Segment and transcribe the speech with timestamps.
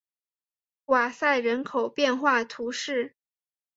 [0.85, 3.13] 瓦塞人口变化图示